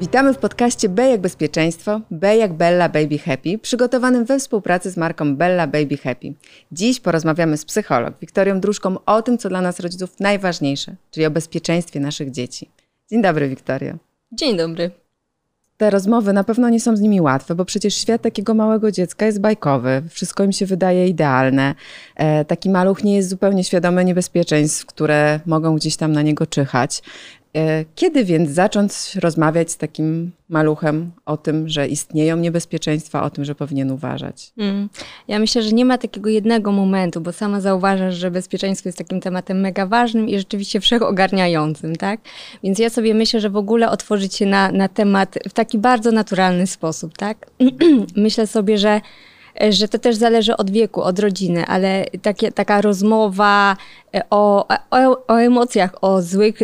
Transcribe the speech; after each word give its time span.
Witamy 0.00 0.34
w 0.34 0.38
podcaście 0.38 0.88
B 0.88 1.08
jak 1.08 1.20
bezpieczeństwo, 1.20 2.00
B 2.10 2.36
jak 2.36 2.52
Bella 2.52 2.88
Baby 2.88 3.18
Happy, 3.18 3.58
przygotowanym 3.58 4.24
we 4.24 4.38
współpracy 4.38 4.90
z 4.90 4.96
marką 4.96 5.36
Bella 5.36 5.66
Baby 5.66 5.96
Happy. 5.96 6.34
Dziś 6.72 7.00
porozmawiamy 7.00 7.56
z 7.56 7.64
psycholog 7.64 8.14
Wiktorią 8.20 8.60
Dróżką 8.60 8.96
o 9.06 9.22
tym, 9.22 9.38
co 9.38 9.48
dla 9.48 9.60
nas 9.60 9.80
rodziców 9.80 10.20
najważniejsze, 10.20 10.96
czyli 11.10 11.26
o 11.26 11.30
bezpieczeństwie 11.30 12.00
naszych 12.00 12.30
dzieci. 12.30 12.70
Dzień 13.10 13.22
dobry, 13.22 13.48
Wiktorio. 13.48 13.94
Dzień 14.32 14.56
dobry. 14.56 14.90
Te 15.78 15.90
rozmowy 15.90 16.32
na 16.32 16.44
pewno 16.44 16.68
nie 16.68 16.80
są 16.80 16.96
z 16.96 17.00
nimi 17.00 17.20
łatwe, 17.20 17.54
bo 17.54 17.64
przecież 17.64 17.94
świat 17.94 18.22
takiego 18.22 18.54
małego 18.54 18.90
dziecka 18.90 19.26
jest 19.26 19.40
bajkowy, 19.40 20.02
wszystko 20.10 20.44
im 20.44 20.52
się 20.52 20.66
wydaje 20.66 21.08
idealne. 21.08 21.74
E, 22.16 22.44
taki 22.44 22.70
maluch 22.70 23.04
nie 23.04 23.16
jest 23.16 23.28
zupełnie 23.28 23.64
świadomy 23.64 24.04
niebezpieczeństw, 24.04 24.86
które 24.86 25.40
mogą 25.46 25.76
gdzieś 25.76 25.96
tam 25.96 26.12
na 26.12 26.22
niego 26.22 26.46
czyhać. 26.46 27.02
E, 27.58 27.84
kiedy 27.94 28.24
więc 28.24 28.50
zacząć 28.50 28.92
rozmawiać 29.14 29.70
z 29.70 29.76
takim 29.76 30.30
maluchem 30.48 31.10
o 31.26 31.36
tym, 31.36 31.68
że 31.68 31.88
istnieją 31.88 32.36
niebezpieczeństwa, 32.36 33.22
o 33.22 33.30
tym, 33.30 33.44
że 33.44 33.54
powinien 33.54 33.90
uważać? 33.90 34.52
Mm. 34.58 34.88
Ja 35.28 35.38
myślę, 35.38 35.62
że 35.62 35.72
nie 35.72 35.84
ma 35.84 35.98
takiego 35.98 36.30
jednego 36.30 36.72
momentu, 36.72 37.20
bo 37.20 37.32
sama 37.32 37.60
zauważasz, 37.60 38.14
że 38.14 38.30
bezpieczeństwo 38.30 38.88
jest 38.88 38.98
takim 38.98 39.20
tematem 39.20 39.60
mega 39.60 39.86
ważnym 39.86 40.28
i 40.28 40.38
rzeczywiście 40.38 40.80
wszechogarniającym, 40.80 41.96
tak? 41.96 42.20
Więc 42.62 42.78
ja 42.78 42.90
sobie 42.90 43.14
myślę, 43.14 43.40
że 43.40 43.50
w 43.50 43.56
ogóle 43.56 43.90
otworzyć 43.90 44.34
się 44.34 44.46
na, 44.46 44.72
na 44.72 44.88
temat 44.88 45.38
w 45.48 45.52
taki 45.52 45.78
bardzo 45.78 46.12
naturalny 46.12 46.66
sposób, 46.66 47.16
tak? 47.16 47.50
myślę 48.16 48.46
sobie, 48.46 48.78
że 48.78 49.00
że 49.70 49.88
to 49.88 49.98
też 49.98 50.16
zależy 50.16 50.56
od 50.56 50.70
wieku, 50.70 51.02
od 51.02 51.18
rodziny, 51.18 51.66
ale 51.66 52.04
takie, 52.22 52.52
taka 52.52 52.80
rozmowa 52.80 53.76
e, 54.14 54.22
o, 54.30 54.68
o, 54.90 55.26
o, 55.28 55.36
emocjach, 55.36 56.04
o 56.04 56.22
złych 56.22 56.58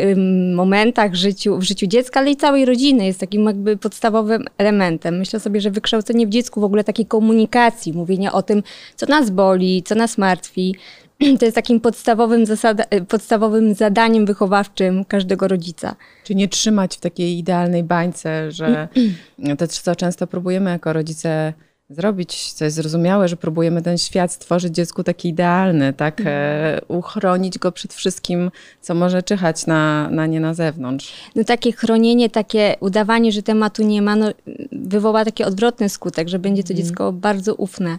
momentach 0.54 1.10
w 1.10 1.14
życiu, 1.14 1.58
w 1.58 1.62
życiu 1.62 1.86
dziecka, 1.86 2.20
ale 2.20 2.30
i 2.30 2.36
całej 2.36 2.64
rodziny 2.64 3.06
jest 3.06 3.20
takim 3.20 3.44
jakby 3.44 3.76
podstawowym 3.76 4.44
elementem. 4.58 5.18
Myślę 5.18 5.40
sobie, 5.40 5.60
że 5.60 5.70
wykształcenie 5.70 6.26
w 6.26 6.30
dziecku 6.30 6.60
w 6.60 6.64
ogóle 6.64 6.84
takiej 6.84 7.06
komunikacji, 7.06 7.92
mówienia 7.92 8.32
o 8.32 8.42
tym, 8.42 8.62
co 8.96 9.06
nas 9.06 9.30
boli, 9.30 9.82
co 9.82 9.94
nas 9.94 10.18
martwi, 10.18 10.74
to 11.38 11.44
jest 11.44 11.54
takim 11.54 11.80
podstawowym, 11.80 12.46
zasada, 12.46 12.84
e, 12.90 13.00
podstawowym 13.00 13.74
zadaniem 13.74 14.26
wychowawczym 14.26 15.04
każdego 15.04 15.48
rodzica. 15.48 15.96
Czy 16.24 16.34
nie 16.34 16.48
trzymać 16.48 16.96
w 16.96 17.00
takiej 17.00 17.38
idealnej 17.38 17.84
bańce, 17.84 18.52
że 18.52 18.88
to, 19.58 19.68
co 19.68 19.96
często 19.96 20.26
próbujemy 20.26 20.70
jako 20.70 20.92
rodzice 20.92 21.52
zrobić, 21.90 22.52
co 22.52 22.64
jest 22.64 22.76
zrozumiałe, 22.76 23.28
że 23.28 23.36
próbujemy 23.36 23.82
ten 23.82 23.98
świat 23.98 24.32
stworzyć 24.32 24.74
dziecku 24.74 25.04
taki 25.04 25.28
idealny, 25.28 25.92
tak? 25.92 26.20
Mhm. 26.20 26.36
E, 26.38 26.80
uchronić 26.88 27.58
go 27.58 27.72
przed 27.72 27.94
wszystkim, 27.94 28.50
co 28.80 28.94
może 28.94 29.22
czyhać 29.22 29.66
na, 29.66 30.10
na 30.10 30.26
nie 30.26 30.40
na 30.40 30.54
zewnątrz. 30.54 31.12
No 31.36 31.44
takie 31.44 31.72
chronienie, 31.72 32.30
takie 32.30 32.76
udawanie, 32.80 33.32
że 33.32 33.42
tematu 33.42 33.82
nie 33.82 34.02
ma, 34.02 34.16
no, 34.16 34.30
wywoła 34.72 35.24
taki 35.24 35.44
odwrotny 35.44 35.88
skutek, 35.88 36.28
że 36.28 36.38
będzie 36.38 36.62
to 36.62 36.72
mhm. 36.72 36.86
dziecko 36.86 37.12
bardzo 37.12 37.54
ufne 37.54 37.98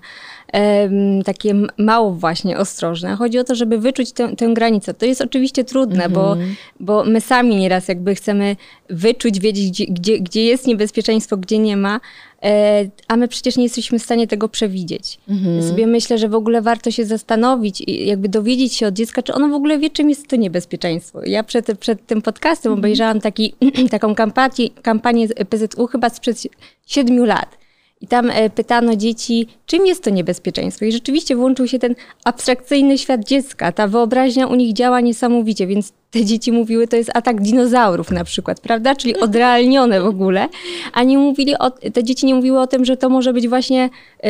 takie 1.26 1.56
mało 1.78 2.12
właśnie 2.12 2.58
ostrożne. 2.58 3.16
Chodzi 3.16 3.40
o 3.40 3.44
to, 3.44 3.56
żeby 3.56 3.78
wyczuć 3.78 4.12
tę, 4.12 4.36
tę 4.36 4.54
granicę. 4.54 4.94
To 4.94 5.06
jest 5.06 5.22
oczywiście 5.22 5.64
trudne, 5.64 6.10
bo, 6.10 6.32
mhm. 6.32 6.56
bo 6.80 7.04
my 7.04 7.22
sami 7.22 7.56
nieraz 7.56 7.88
jakby 7.88 8.16
chcemy 8.16 8.56
wyczuć, 8.90 9.40
wiedzieć, 9.40 9.70
gdzie, 9.70 9.86
gdzie, 9.86 10.20
gdzie 10.20 10.46
jest 10.46 10.68
niebezpieczeństwo, 10.68 11.38
gdzie 11.38 11.60
nie 11.60 11.78
ma, 11.78 12.00
e, 12.44 12.86
a 13.08 13.18
my 13.18 13.28
przecież 13.28 13.58
nie 13.58 13.64
jesteśmy 13.64 14.00
w 14.00 14.04
stanie 14.04 14.28
tego 14.28 14.50
przewidzieć. 14.50 15.18
Mhm. 15.30 15.64
Sobie 15.70 15.88
myślę, 15.88 16.18
że 16.18 16.30
w 16.30 16.36
ogóle 16.36 16.62
warto 16.62 16.92
się 16.92 17.06
zastanowić 17.06 17.82
i 17.82 18.06
jakby 18.06 18.30
dowiedzieć 18.30 18.74
się 18.74 18.88
od 18.88 18.94
dziecka, 18.94 19.24
czy 19.24 19.34
ono 19.34 19.50
w 19.50 19.54
ogóle 19.54 19.80
wie, 19.80 19.90
czym 19.90 20.10
jest 20.10 20.28
to 20.28 20.36
niebezpieczeństwo. 20.36 21.20
Ja 21.26 21.44
przed, 21.44 21.80
przed 21.80 22.06
tym 22.06 22.22
podcastem 22.22 22.72
mhm. 22.72 22.80
obejrzałam 22.80 23.22
taki, 23.22 23.56
taką 23.92 24.16
kampanię, 24.16 24.70
kampanię 24.82 25.28
PZU 25.28 25.88
chyba 25.88 26.10
sprzed 26.10 26.48
siedmiu 26.86 27.26
lat. 27.26 27.65
I 28.02 28.08
tam 28.08 28.30
e, 28.30 28.50
pytano 28.50 28.96
dzieci, 28.96 29.48
czym 29.66 29.86
jest 29.86 30.04
to 30.04 30.10
niebezpieczeństwo. 30.10 30.86
I 30.86 30.92
rzeczywiście 30.92 31.36
włączył 31.36 31.68
się 31.68 31.80
ten 31.80 31.96
abstrakcyjny 32.24 32.98
świat 32.98 33.24
dziecka. 33.24 33.72
Ta 33.72 33.88
wyobraźnia 33.88 34.48
u 34.48 34.56
nich 34.56 34.74
działa 34.74 35.02
niesamowicie, 35.02 35.68
więc 35.68 35.94
te 36.12 36.26
dzieci 36.26 36.52
mówiły, 36.52 36.88
to 36.88 36.96
jest 36.96 37.12
atak 37.14 37.42
dinozaurów 37.42 38.12
na 38.12 38.24
przykład, 38.24 38.60
prawda? 38.60 38.96
Czyli 38.96 39.18
odrealnione 39.18 40.02
w 40.02 40.06
ogóle. 40.06 40.48
A 40.94 41.04
nie 41.04 41.18
mówili 41.18 41.58
o, 41.58 41.72
te 41.72 42.04
dzieci 42.04 42.26
nie 42.26 42.36
mówiły 42.36 42.60
o 42.60 42.68
tym, 42.68 42.86
że 42.86 42.98
to 42.98 43.10
może 43.10 43.34
być 43.34 43.48
właśnie 43.48 43.90
y, 44.26 44.30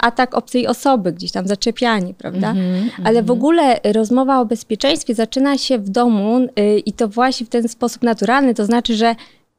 atak 0.00 0.34
obcej 0.34 0.66
osoby, 0.66 1.12
gdzieś 1.12 1.32
tam 1.32 1.46
zaczepianie, 1.46 2.14
prawda? 2.14 2.50
Mm 2.50 2.84
-hmm, 2.84 2.90
Ale 3.04 3.22
w 3.22 3.30
ogóle 3.30 3.80
rozmowa 3.84 4.40
o 4.40 4.46
bezpieczeństwie 4.46 5.14
zaczyna 5.14 5.58
się 5.58 5.78
w 5.78 5.88
domu 5.88 6.38
y, 6.38 6.78
i 6.78 6.92
to 6.92 7.08
właśnie 7.08 7.46
w 7.46 7.48
ten 7.48 7.68
sposób 7.68 8.02
naturalny, 8.02 8.54
to 8.54 8.64
znaczy, 8.64 8.94
że 8.94 9.14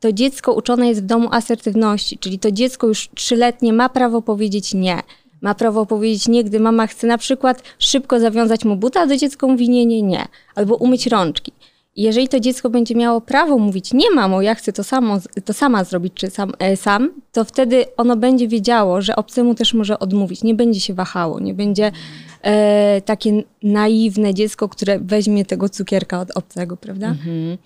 to 0.06 0.12
dziecko 0.12 0.54
uczone 0.54 0.88
jest 0.88 1.02
w 1.02 1.06
domu 1.06 1.28
asertywności, 1.32 2.18
czyli 2.18 2.40
to 2.40 2.52
dziecko 2.52 2.88
już 2.88 3.10
trzyletnie 3.16 3.74
ma 3.74 3.90
prawo 3.90 4.22
powiedzieć 4.22 4.74
nie. 4.74 5.02
Ma 5.42 5.56
prawo 5.56 5.86
powiedzieć 5.86 6.28
nie, 6.28 6.44
gdy 6.44 6.60
mama 6.60 6.88
chce 6.88 7.08
na 7.08 7.18
przykład 7.18 7.64
szybko 7.80 8.20
zawiązać 8.20 8.66
mu 8.66 8.76
buta, 8.76 9.02
a 9.02 9.08
do 9.08 9.18
dziecka 9.18 9.48
mówi 9.48 9.70
nie, 9.70 9.86
nie, 9.86 10.02
nie. 10.02 10.26
Albo 10.56 10.76
umyć 10.76 11.08
rączki. 11.08 11.52
I 11.96 12.02
jeżeli 12.02 12.28
to 12.28 12.40
dziecko 12.40 12.70
będzie 12.70 12.96
miało 12.96 13.22
prawo 13.22 13.58
mówić 13.58 13.94
nie 13.94 14.12
mamo, 14.12 14.42
ja 14.42 14.56
chcę 14.56 14.74
to, 14.74 14.84
samo, 14.84 15.18
to 15.46 15.54
sama 15.54 15.84
zrobić 15.84 16.14
czy 16.14 16.30
sam, 16.30 16.54
e, 16.60 16.78
sam, 16.78 17.10
to 17.32 17.46
wtedy 17.46 17.86
ono 17.98 18.16
będzie 18.16 18.48
wiedziało, 18.48 19.02
że 19.02 19.16
obcemu 19.16 19.56
też 19.56 19.74
może 19.74 20.00
odmówić. 20.00 20.44
Nie 20.44 20.56
będzie 20.56 20.80
się 20.80 20.94
wahało, 20.94 21.40
nie 21.40 21.54
będzie 21.54 21.92
e, 22.45 23.01
takie 23.06 23.44
naiwne 23.63 24.33
dziecko, 24.33 24.69
które 24.69 25.00
weźmie 25.00 25.45
tego 25.45 25.69
cukierka 25.69 26.19
od 26.19 26.31
obcego, 26.31 26.78
prawda? 26.78 27.07
Mhm. 27.07 27.57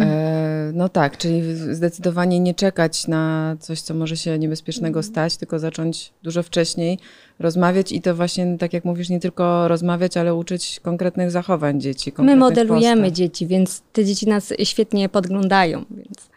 E, 0.00 0.70
no 0.74 0.88
tak, 0.88 1.18
czyli 1.18 1.54
zdecydowanie 1.54 2.40
nie 2.40 2.54
czekać 2.54 3.08
na 3.08 3.56
coś, 3.60 3.80
co 3.80 3.94
może 3.94 4.16
się 4.16 4.38
niebezpiecznego 4.38 4.98
mhm. 4.98 5.12
stać, 5.12 5.36
tylko 5.36 5.58
zacząć 5.58 6.12
dużo 6.22 6.42
wcześniej 6.42 6.98
rozmawiać 7.38 7.92
i 7.92 8.02
to 8.02 8.14
właśnie, 8.14 8.58
tak 8.58 8.72
jak 8.72 8.84
mówisz, 8.84 9.08
nie 9.08 9.20
tylko 9.20 9.68
rozmawiać, 9.68 10.16
ale 10.16 10.34
uczyć 10.34 10.80
konkretnych 10.80 11.30
zachowań 11.30 11.80
dzieci. 11.80 12.12
My 12.18 12.36
modelujemy 12.36 13.02
postaw. 13.02 13.16
dzieci, 13.16 13.46
więc 13.46 13.82
te 13.92 14.04
dzieci 14.04 14.28
nas 14.28 14.52
świetnie 14.64 15.08
podglądają. 15.08 15.84
Więc. 15.90 16.30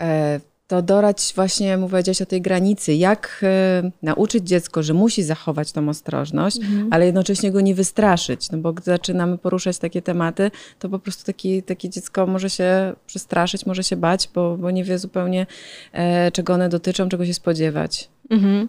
E, 0.00 0.40
to 0.70 0.82
dorać 0.82 1.32
właśnie, 1.36 1.78
powiedziałaś 1.90 2.22
o 2.22 2.26
tej 2.26 2.42
granicy, 2.42 2.94
jak 2.94 3.40
y, 3.86 3.92
nauczyć 4.02 4.48
dziecko, 4.48 4.82
że 4.82 4.94
musi 4.94 5.22
zachować 5.22 5.72
tą 5.72 5.88
ostrożność, 5.88 6.56
mhm. 6.56 6.88
ale 6.90 7.06
jednocześnie 7.06 7.50
go 7.52 7.60
nie 7.60 7.74
wystraszyć, 7.74 8.50
no 8.50 8.58
bo 8.58 8.72
gdy 8.72 8.84
zaczynamy 8.84 9.38
poruszać 9.38 9.78
takie 9.78 10.02
tematy, 10.02 10.50
to 10.78 10.88
po 10.88 10.98
prostu 10.98 11.24
taki, 11.24 11.62
takie 11.62 11.88
dziecko 11.88 12.26
może 12.26 12.50
się 12.50 12.92
przestraszyć, 13.06 13.66
może 13.66 13.84
się 13.84 13.96
bać, 13.96 14.28
bo, 14.34 14.56
bo 14.56 14.70
nie 14.70 14.84
wie 14.84 14.98
zupełnie, 14.98 15.46
e, 15.92 16.30
czego 16.32 16.52
one 16.54 16.68
dotyczą, 16.68 17.08
czego 17.08 17.26
się 17.26 17.34
spodziewać. 17.34 18.08
Mhm. 18.30 18.68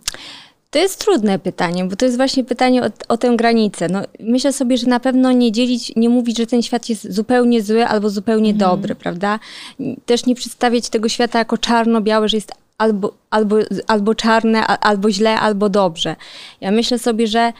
To 0.72 0.80
jest 0.80 1.00
trudne 1.00 1.40
pytanie, 1.40 1.86
bo 1.86 1.96
to 1.96 2.06
jest 2.06 2.18
właśnie 2.18 2.44
pytanie 2.44 2.84
o, 2.84 2.90
o, 3.08 3.18
tę 3.18 3.36
granicę. 3.36 3.88
No, 3.90 4.02
myślę 4.20 4.54
sobie, 4.54 4.78
że 4.78 4.88
na 4.88 5.00
pewno 5.00 5.32
nie 5.32 5.52
dzielić, 5.52 5.96
nie 5.96 6.10
mówić, 6.10 6.38
że 6.38 6.48
ten 6.48 6.62
świat 6.62 6.90
jest 6.90 7.14
zupełnie 7.14 7.62
zły 7.62 7.86
albo 7.86 8.10
zupełnie 8.10 8.52
mhm. 8.52 8.72
dobry, 8.72 8.96
prawda? 8.96 9.40
Też 10.06 10.26
nie 10.26 10.36
przedstawiać 10.36 10.90
tego 10.90 11.10
świata 11.10 11.40
jako 11.40 11.58
czarno-białe, 11.58 12.30
że 12.30 12.38
jest 12.38 12.54
albo, 12.82 13.14
albo, 13.30 13.58
albo 13.88 14.16
czarne, 14.16 14.68
albo 14.68 15.12
źle, 15.12 15.40
albo 15.40 15.70
dobrze. 15.70 16.16
Ja 16.62 16.72
myślę 16.72 17.00
sobie, 17.00 17.28
że 17.28 17.54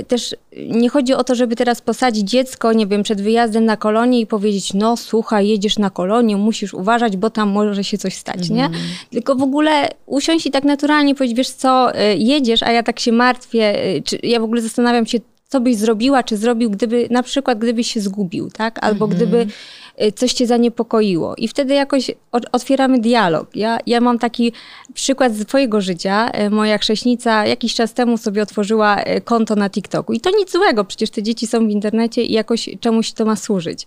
y, 0.00 0.04
też 0.04 0.36
nie 0.68 0.88
chodzi 0.88 1.14
o 1.14 1.24
to, 1.24 1.34
żeby 1.34 1.56
teraz 1.56 1.80
posadzić 1.80 2.30
dziecko, 2.30 2.72
nie 2.72 2.86
wiem, 2.86 3.02
przed 3.02 3.22
wyjazdem 3.22 3.64
na 3.64 3.76
kolonię 3.76 4.20
i 4.20 4.26
powiedzieć, 4.26 4.74
no 4.74 4.96
słuchaj, 4.96 5.48
jedziesz 5.48 5.78
na 5.78 5.90
kolonię, 5.90 6.36
musisz 6.36 6.74
uważać, 6.74 7.16
bo 7.16 7.30
tam 7.30 7.48
może 7.48 7.84
się 7.84 7.98
coś 7.98 8.14
stać, 8.14 8.50
nie? 8.50 8.64
Mhm. 8.64 8.84
Tylko 9.10 9.34
w 9.34 9.42
ogóle 9.42 9.88
usiąść 10.06 10.46
i 10.46 10.50
tak 10.50 10.64
naturalnie 10.64 11.14
powiedzieć, 11.14 11.36
wiesz 11.36 11.50
co, 11.50 12.00
y, 12.00 12.16
jedziesz, 12.16 12.62
a 12.62 12.72
ja 12.72 12.82
tak 12.82 13.00
się 13.00 13.12
martwię, 13.12 13.96
y, 13.96 14.02
czy 14.02 14.18
ja 14.22 14.40
w 14.40 14.44
ogóle 14.44 14.62
zastanawiam 14.62 15.06
się, 15.06 15.18
co 15.48 15.60
byś 15.60 15.76
zrobiła, 15.76 16.22
czy 16.22 16.36
zrobił, 16.36 16.70
gdyby 16.70 17.08
na 17.10 17.22
przykład 17.22 17.58
gdybyś 17.58 17.92
się 17.92 18.00
zgubił, 18.00 18.50
tak? 18.50 18.78
Albo 18.84 19.04
mhm. 19.04 19.16
gdyby 19.16 19.46
y, 20.02 20.12
coś 20.12 20.32
cię 20.32 20.46
zaniepokoiło. 20.46 21.34
I 21.36 21.48
wtedy 21.48 21.74
jakoś 21.74 22.10
otwieramy 22.52 22.98
dialog. 22.98 23.56
Ja, 23.56 23.78
ja 23.86 24.00
mam 24.00 24.18
taki 24.18 24.52
przykład 24.94 25.34
z 25.34 25.46
twojego 25.46 25.80
życia. 25.80 26.30
Y, 26.46 26.50
moja 26.50 26.78
chrześnica 26.78 27.46
jakiś 27.46 27.74
czas 27.74 27.94
temu 27.94 28.18
sobie 28.18 28.42
otworzyła 28.42 29.02
y, 29.02 29.20
konto 29.20 29.56
na 29.56 29.70
TikToku. 29.70 30.12
I 30.12 30.20
to 30.20 30.30
nic 30.30 30.52
złego, 30.52 30.84
przecież 30.84 31.10
te 31.10 31.22
dzieci 31.22 31.46
są 31.46 31.66
w 31.66 31.70
internecie 31.70 32.22
i 32.22 32.32
jakoś 32.32 32.68
czemuś 32.80 33.12
to 33.12 33.24
ma 33.24 33.36
służyć. 33.36 33.86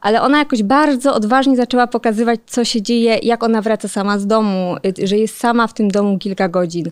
Ale 0.00 0.22
ona 0.22 0.38
jakoś 0.38 0.62
bardzo 0.62 1.14
odważnie 1.14 1.56
zaczęła 1.56 1.86
pokazywać, 1.86 2.40
co 2.46 2.64
się 2.64 2.82
dzieje, 2.82 3.18
jak 3.22 3.42
ona 3.42 3.62
wraca 3.62 3.88
sama 3.88 4.18
z 4.18 4.26
domu, 4.26 4.76
że 5.04 5.18
jest 5.18 5.38
sama 5.38 5.66
w 5.66 5.74
tym 5.74 5.90
domu 5.90 6.18
kilka 6.18 6.48
godzin, 6.48 6.90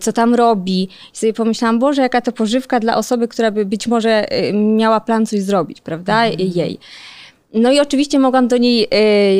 co 0.00 0.12
tam 0.12 0.34
robi. 0.34 0.82
I 1.14 1.16
sobie 1.16 1.32
pomyślałam, 1.32 1.78
Boże, 1.78 2.02
jaka 2.02 2.20
to 2.20 2.32
pożywka 2.32 2.80
dla 2.80 2.96
osoby, 2.96 3.28
która 3.28 3.47
by 3.52 3.64
być 3.64 3.86
może 3.86 4.32
y, 4.48 4.52
miała 4.52 5.00
plan 5.00 5.26
coś 5.26 5.42
zrobić, 5.42 5.80
prawda, 5.80 6.26
mhm. 6.26 6.50
jej. 6.54 6.78
No 7.54 7.72
i 7.72 7.80
oczywiście 7.80 8.18
mogłam 8.18 8.48
do 8.48 8.56
niej 8.56 8.88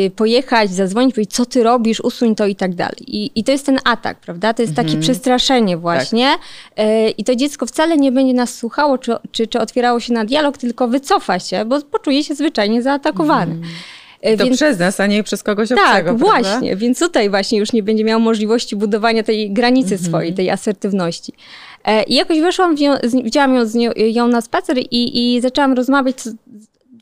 y, 0.07 0.11
pojechać, 0.11 0.71
zadzwonić, 0.71 1.15
powiedzieć, 1.15 1.35
co 1.35 1.47
ty 1.47 1.63
robisz, 1.63 2.01
usuń 2.01 2.35
to 2.35 2.47
i 2.47 2.55
tak 2.55 2.75
dalej. 2.75 2.99
I, 3.07 3.31
i 3.35 3.45
to 3.45 3.53
jest 3.53 3.67
ten 3.67 3.79
atak, 3.85 4.21
prawda? 4.21 4.55
To 4.55 4.63
jest 4.63 4.75
takie 4.75 4.89
mhm. 4.89 5.03
przestraszenie 5.03 5.77
właśnie. 5.77 6.35
Tak. 6.77 6.85
I 7.19 7.25
to 7.25 7.37
dziecko 7.37 7.67
wcale 7.67 7.97
nie 7.97 8.13
będzie 8.13 8.35
nas 8.35 8.55
słuchało, 8.55 8.99
czy, 8.99 9.13
czy, 9.31 9.47
czy 9.47 9.61
otwierało 9.61 10.01
się 10.01 10.13
na 10.13 10.25
dialog, 10.25 10.59
tylko 10.59 10.89
wycofa 10.89 11.39
się, 11.39 11.65
bo 11.65 11.83
poczuje 11.83 12.25
się 12.25 12.35
zwyczajnie 12.35 12.83
zaatakowane. 12.83 13.53
Mhm. 13.53 13.73
E, 14.23 14.37
to 14.37 14.45
więc... 14.45 14.57
przez 14.57 14.79
nas, 14.79 15.01
a 15.01 15.07
nie 15.07 15.23
przez 15.23 15.43
kogoś 15.43 15.69
tak, 15.69 15.79
obcego, 15.79 16.11
Tak, 16.11 16.19
właśnie. 16.19 16.77
Więc 16.77 16.99
tutaj 16.99 17.31
właśnie 17.31 17.59
już 17.59 17.73
nie 17.73 17.83
będzie 17.83 18.05
miał 18.05 18.21
możliwości 18.21 18.77
budowania 18.77 19.23
tej 19.23 19.51
granicy 19.51 19.95
mhm. 19.95 20.09
swojej, 20.09 20.35
tej 20.35 20.51
asertywności. 20.51 21.33
E, 21.89 22.03
I 22.03 22.15
jakoś 22.15 22.41
weszłam, 22.41 22.77
widziałam 23.25 23.55
ją, 23.55 23.91
ją 23.97 24.29
na 24.29 24.41
spacer 24.41 24.79
i, 24.79 25.35
i 25.37 25.41
zaczęłam 25.41 25.73
rozmawiać 25.73 26.17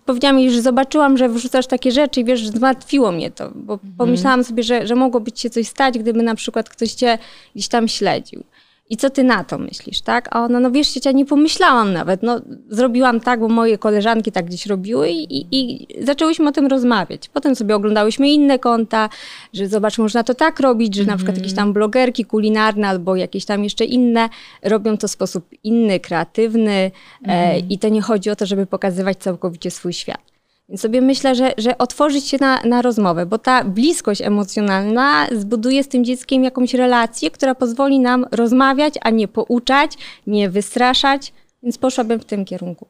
powiedziałam 0.04 0.38
jej, 0.38 0.50
że 0.50 0.62
zobaczyłam, 0.62 1.16
że 1.16 1.28
wrzucasz 1.28 1.66
takie 1.66 1.92
rzeczy 1.92 2.20
i 2.20 2.24
wiesz, 2.24 2.48
zmartwiło 2.48 3.12
mnie 3.12 3.30
to, 3.30 3.50
bo 3.54 3.74
mhm. 3.74 3.92
pomyślałam 3.98 4.44
sobie, 4.44 4.62
że, 4.62 4.86
że 4.86 4.94
mogłoby 4.94 5.32
ci 5.32 5.42
się 5.42 5.50
coś 5.50 5.68
stać, 5.68 5.98
gdyby 5.98 6.22
na 6.22 6.34
przykład 6.34 6.68
ktoś 6.68 6.92
cię 6.92 7.18
gdzieś 7.54 7.68
tam 7.68 7.88
śledził. 7.88 8.44
I 8.90 8.96
co 8.96 9.10
ty 9.10 9.24
na 9.24 9.44
to 9.44 9.58
myślisz, 9.58 10.00
tak? 10.00 10.28
A 10.30 10.44
ona, 10.44 10.60
no 10.60 10.70
wiesz, 10.70 11.04
ja 11.04 11.12
nie 11.12 11.26
pomyślałam 11.26 11.92
nawet. 11.92 12.22
No, 12.22 12.40
zrobiłam 12.68 13.20
tak, 13.20 13.40
bo 13.40 13.48
moje 13.48 13.78
koleżanki 13.78 14.32
tak 14.32 14.46
gdzieś 14.46 14.66
robiły 14.66 15.10
i, 15.10 15.46
i, 15.50 15.86
zaczęłyśmy 16.04 16.48
o 16.48 16.52
tym 16.52 16.66
rozmawiać. 16.66 17.28
Potem 17.28 17.56
sobie 17.56 17.76
oglądałyśmy 17.76 18.28
inne 18.28 18.58
konta, 18.58 19.08
że 19.52 19.68
zobacz, 19.68 19.98
można 19.98 20.24
to 20.24 20.34
tak 20.34 20.60
robić, 20.60 20.94
że 20.94 21.02
mm 21.02 21.06
na 21.06 21.16
przykład 21.16 21.36
jakieś 21.36 21.54
tam 21.54 21.72
blogerki 21.72 22.24
kulinarne 22.24 22.88
albo 22.88 23.16
jakieś 23.16 23.44
tam 23.44 23.64
jeszcze 23.64 23.84
inne 23.84 24.28
robią 24.62 24.96
to 24.96 25.08
w 25.08 25.10
sposób 25.10 25.48
inny, 25.64 26.00
kreatywny 26.00 26.90
mm 27.22 27.56
e, 27.56 27.58
i 27.58 27.78
to 27.78 27.88
nie 27.88 28.02
chodzi 28.02 28.30
o 28.30 28.36
to, 28.36 28.46
żeby 28.46 28.66
pokazywać 28.66 29.18
całkowicie 29.18 29.70
swój 29.70 29.92
świat. 29.92 30.35
Więc 30.68 30.80
sobie 30.80 31.00
myślę, 31.00 31.34
że, 31.34 31.52
że 31.58 31.78
otworzyć 31.78 32.28
się 32.28 32.36
na, 32.40 32.60
na 32.62 32.82
rozmowę, 32.82 33.26
bo 33.26 33.38
ta 33.38 33.64
bliskość 33.64 34.22
emocjonalna 34.22 35.26
zbuduje 35.32 35.84
z 35.84 35.88
tym 35.88 36.04
dzieckiem 36.04 36.44
jakąś 36.44 36.74
relację, 36.74 37.30
która 37.30 37.54
pozwoli 37.54 38.00
nam 38.00 38.26
rozmawiać, 38.32 38.94
a 39.00 39.10
nie 39.10 39.28
pouczać, 39.28 39.92
nie 40.26 40.50
wystraszać, 40.50 41.32
więc 41.62 41.78
poszłabym 41.78 42.20
w 42.20 42.24
tym 42.24 42.44
kierunku. 42.44 42.86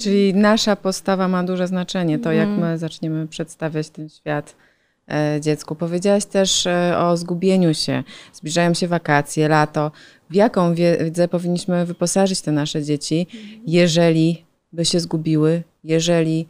Czyli 0.00 0.34
nasza 0.34 0.76
postawa 0.76 1.28
ma 1.28 1.44
duże 1.44 1.66
znaczenie, 1.66 2.18
to 2.18 2.32
jak 2.32 2.48
mhm. 2.48 2.70
my 2.70 2.78
zaczniemy 2.78 3.26
przedstawiać 3.26 3.90
ten 3.90 4.08
świat 4.08 4.56
e, 5.08 5.40
dziecku. 5.40 5.74
Powiedziałaś 5.74 6.24
też 6.24 6.66
e, 6.66 6.98
o 6.98 7.16
zgubieniu 7.16 7.74
się. 7.74 8.04
Zbliżają 8.32 8.74
się 8.74 8.88
wakacje, 8.88 9.48
lato. 9.48 9.90
W 10.30 10.34
jaką 10.34 10.74
wiedzę 10.74 11.28
powinniśmy 11.28 11.86
wyposażyć 11.86 12.40
te 12.40 12.52
nasze 12.52 12.82
dzieci, 12.82 13.26
mhm. 13.34 13.62
jeżeli 13.66 14.44
by 14.72 14.84
się 14.84 15.00
zgubiły, 15.00 15.62
jeżeli 15.84 16.46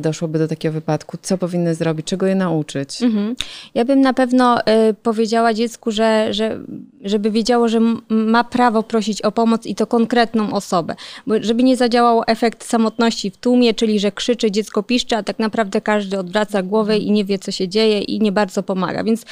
doszłoby 0.00 0.38
do 0.38 0.48
takiego 0.48 0.72
wypadku, 0.72 1.16
co 1.22 1.38
powinny 1.38 1.74
zrobić, 1.74 2.06
czego 2.06 2.26
je 2.26 2.34
nauczyć? 2.34 3.02
Mhm. 3.02 3.36
Ja 3.74 3.84
bym 3.84 4.00
na 4.00 4.12
pewno 4.12 4.60
y, 4.60 4.94
powiedziała 5.02 5.54
dziecku, 5.54 5.90
że, 5.90 6.34
że, 6.34 6.60
żeby 7.04 7.30
wiedziało, 7.30 7.68
że 7.68 7.80
ma 8.08 8.44
prawo 8.44 8.82
prosić 8.82 9.22
o 9.22 9.32
pomoc 9.32 9.66
i 9.66 9.74
to 9.74 9.86
konkretną 9.86 10.52
osobę, 10.52 10.94
bo 11.26 11.34
żeby 11.40 11.62
nie 11.62 11.76
zadziałał 11.76 12.22
efekt 12.26 12.64
samotności 12.64 13.30
w 13.30 13.36
tłumie, 13.36 13.74
czyli 13.74 14.00
że 14.00 14.12
krzyczy, 14.12 14.50
dziecko 14.50 14.82
piszczy, 14.82 15.16
a 15.16 15.22
tak 15.22 15.38
naprawdę 15.38 15.80
każdy 15.80 16.18
odwraca 16.18 16.62
głowę 16.62 16.98
i 16.98 17.10
nie 17.10 17.24
wie, 17.24 17.38
co 17.38 17.50
się 17.50 17.68
dzieje 17.68 18.00
i 18.00 18.20
nie 18.20 18.32
bardzo 18.32 18.62
pomaga. 18.62 19.04
Więc 19.04 19.24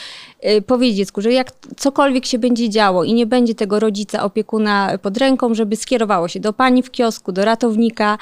y, 0.58 0.62
powiedzieć 0.62 0.96
dziecku, 0.96 1.20
że 1.20 1.32
jak 1.32 1.52
cokolwiek 1.76 2.26
się 2.26 2.38
będzie 2.38 2.70
działo 2.70 3.04
i 3.04 3.14
nie 3.14 3.26
będzie 3.26 3.54
tego 3.54 3.80
rodzica, 3.80 4.22
opiekuna 4.22 4.98
pod 5.02 5.16
ręką, 5.16 5.54
żeby 5.54 5.76
skierowało 5.76 6.28
się 6.28 6.40
do 6.40 6.52
pani 6.52 6.82
w 6.82 6.90
kiosku, 6.90 7.32
do 7.32 7.44
ratownika, 7.44 8.18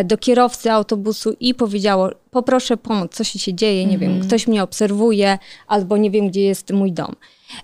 y, 0.00 0.04
do 0.04 0.18
kierowcy 0.18 0.72
autobusu 0.72 1.35
i 1.40 1.54
powiedziało, 1.54 2.10
poproszę 2.30 2.76
pomoc, 2.76 3.14
co 3.14 3.24
się 3.24 3.54
dzieje, 3.54 3.86
nie 3.86 3.98
wiem, 3.98 4.20
ktoś 4.20 4.46
mnie 4.46 4.62
obserwuje, 4.62 5.38
albo 5.66 5.96
nie 5.96 6.10
wiem, 6.10 6.28
gdzie 6.28 6.42
jest 6.42 6.72
mój 6.72 6.92
dom. 6.92 7.14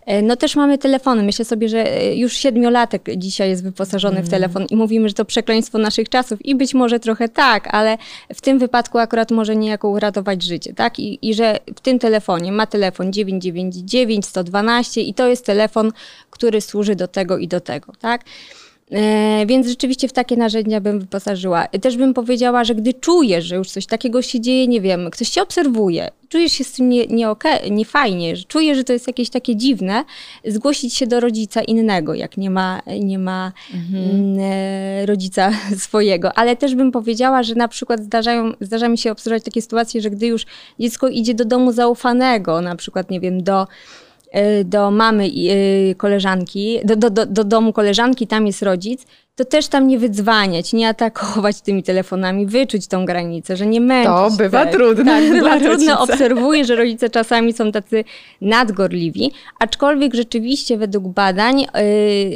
E, 0.07 0.23
no 0.23 0.37
też 0.37 0.57
mamy 0.57 0.79
telefony. 0.79 1.23
Myślę 1.23 1.45
sobie, 1.45 1.69
że 1.69 2.01
e, 2.01 2.17
już 2.17 2.33
siedmiolatek 2.33 3.09
dzisiaj 3.17 3.49
jest 3.49 3.63
wyposażony 3.63 4.23
w 4.23 4.29
telefon 4.29 4.67
i 4.71 4.77
mówimy, 4.77 5.09
że 5.09 5.15
to 5.15 5.25
przekleństwo 5.25 5.79
naszych 5.79 6.09
czasów 6.09 6.47
i 6.47 6.55
być 6.55 6.75
może 6.75 7.01
trochę 7.01 7.29
tak, 7.29 7.75
ale 7.75 7.99
w 8.35 8.41
tym 8.41 8.59
wypadku 8.59 8.99
akurat 8.99 9.31
może 9.31 9.57
niejako 9.57 9.89
uratować 9.89 10.43
życie, 10.43 10.75
tak? 10.75 10.99
I, 10.99 11.29
i 11.31 11.35
że 11.35 11.59
w 11.77 11.81
tym 11.81 11.99
telefonie 11.99 12.53
ma 12.53 12.67
telefon 12.67 13.13
999, 13.13 14.27
112 14.27 15.01
i 15.01 15.15
to 15.15 15.29
jest 15.29 15.47
telefon, 15.47 15.93
który 16.31 16.61
służy 16.61 16.97
do 16.97 17.09
tego 17.09 17.39
i 17.39 17.49
do 17.49 17.61
tego, 17.61 17.93
tak? 18.01 18.25
E, 18.91 19.47
więc 19.47 19.67
rzeczywiście 19.69 20.09
w 20.09 20.13
takie 20.13 20.37
narzędzia 20.37 20.81
bym 20.81 21.01
wyposażyła. 21.01 21.67
Też 21.67 21.97
bym 21.97 22.15
powiedziała, 22.15 22.65
że 22.65 22.75
gdy 22.75 22.95
czujesz, 22.95 23.45
że 23.45 23.57
już 23.57 23.71
coś 23.71 23.87
takiego 23.87 24.23
się 24.23 24.41
dzieje, 24.41 24.67
nie 24.67 24.81
wiem, 24.81 25.11
ktoś 25.11 25.29
cię 25.29 25.43
obserwuje, 25.43 26.11
czujesz 26.29 26.53
się 26.53 26.65
z 26.65 26.73
tym 26.73 26.89
nie, 26.89 27.07
nie, 27.07 27.31
okay, 27.31 27.71
nie 27.71 27.85
fajnie, 27.85 28.37
że 28.37 28.45
czujesz, 28.45 28.77
że 28.77 28.85
to 28.85 28.93
jest 28.93 29.07
jakieś 29.07 29.31
takie 29.31 29.57
dziwne, 29.57 30.05
zgłosić 30.45 30.95
się 30.95 31.07
do 31.07 31.21
rodzica 31.21 31.63
innego, 31.63 32.15
jak 32.15 32.37
nie 32.37 32.51
ma, 32.51 32.83
nie 33.01 33.19
ma 33.19 33.53
mhm. 33.75 34.11
Mm, 34.11 34.39
e, 34.41 35.07
rodzica 35.07 35.51
swojego. 35.85 36.39
Ale 36.39 36.57
też 36.57 36.75
bym 36.75 36.93
powiedziała, 36.93 37.43
że 37.43 37.55
na 37.55 37.69
przykład 37.69 38.01
zdarzają, 38.01 38.53
zdarza 38.61 38.89
mi 38.89 38.99
się 38.99 39.13
obserwować 39.13 39.45
takie 39.45 39.63
sytuacje, 39.63 40.01
że 40.01 40.11
gdy 40.11 40.27
już 40.27 40.47
dziecko 40.81 41.09
idzie 41.09 41.35
do 41.35 41.45
domu 41.45 41.73
zaufanego, 41.73 42.61
na 42.61 42.77
przykład, 42.77 43.11
nie 43.11 43.21
wiem, 43.21 43.43
do 43.43 43.67
do 44.65 44.91
mamy 44.91 45.27
y, 45.27 45.95
koleżanki, 45.99 46.79
do, 46.85 46.97
do, 46.97 47.11
do, 47.11 47.27
do 47.27 47.45
domu 47.45 47.73
koleżanki, 47.73 48.27
tam 48.27 48.47
jest 48.47 48.63
rodzic, 48.63 49.07
to 49.35 49.45
też 49.45 49.69
tam 49.69 49.87
nie 49.89 49.99
wydzwaniać, 49.99 50.73
nie 50.73 50.89
atakować 50.89 51.61
tymi 51.61 51.83
telefonami, 51.83 52.47
wyczuć 52.47 52.87
tą 52.87 53.05
granicę, 53.05 53.57
że 53.57 53.67
nie 53.67 53.81
męczyć. 53.81 54.13
To 54.13 54.31
bywa 54.31 54.65
tak, 54.65 54.73
trudne. 54.73 55.05
Tak, 55.05 55.31
bywa 55.41 55.61
trudne. 55.61 55.99
Obserwuję, 55.99 56.65
że 56.65 56.77
rodzice 56.77 57.11
czasami 57.11 57.53
są 57.53 57.73
tacy 57.73 58.05
nadgorliwi, 58.41 59.33
aczkolwiek 59.59 60.15
rzeczywiście 60.15 60.79
według 60.79 61.09
badań 61.09 61.61
y, 61.63 61.67